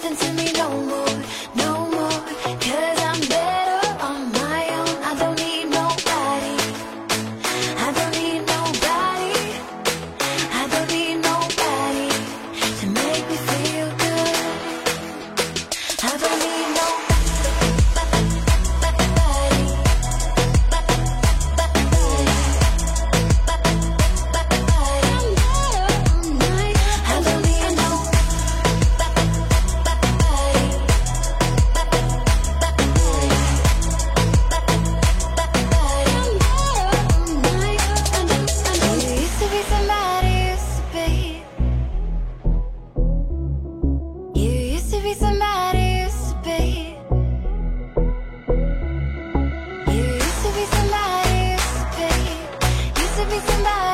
[0.00, 0.47] nothing to me.
[53.46, 53.87] Come back.